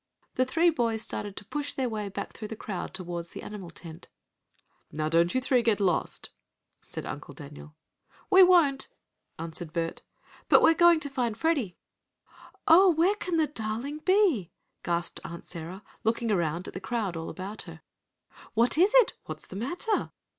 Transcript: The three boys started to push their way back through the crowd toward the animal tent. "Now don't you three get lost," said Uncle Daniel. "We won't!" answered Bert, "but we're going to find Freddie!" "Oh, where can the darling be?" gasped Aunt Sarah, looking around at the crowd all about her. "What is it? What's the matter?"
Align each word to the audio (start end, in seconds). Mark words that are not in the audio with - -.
The 0.33 0.45
three 0.45 0.71
boys 0.71 1.03
started 1.03 1.35
to 1.35 1.45
push 1.45 1.73
their 1.73 1.87
way 1.87 2.09
back 2.09 2.33
through 2.33 2.47
the 2.47 2.55
crowd 2.55 2.91
toward 2.91 3.25
the 3.27 3.43
animal 3.43 3.69
tent. 3.69 4.09
"Now 4.91 5.09
don't 5.09 5.35
you 5.35 5.39
three 5.39 5.61
get 5.61 5.79
lost," 5.79 6.31
said 6.81 7.05
Uncle 7.05 7.35
Daniel. 7.35 7.75
"We 8.31 8.41
won't!" 8.41 8.87
answered 9.37 9.73
Bert, 9.73 10.01
"but 10.49 10.63
we're 10.63 10.73
going 10.73 11.01
to 11.01 11.09
find 11.11 11.37
Freddie!" 11.37 11.77
"Oh, 12.67 12.89
where 12.89 13.13
can 13.13 13.37
the 13.37 13.45
darling 13.45 13.99
be?" 13.99 14.49
gasped 14.81 15.19
Aunt 15.23 15.45
Sarah, 15.45 15.83
looking 16.03 16.31
around 16.31 16.67
at 16.67 16.73
the 16.73 16.79
crowd 16.81 17.15
all 17.15 17.29
about 17.29 17.61
her. 17.69 17.81
"What 18.55 18.79
is 18.79 18.91
it? 18.95 19.13
What's 19.25 19.45
the 19.45 19.55
matter?" 19.55 20.09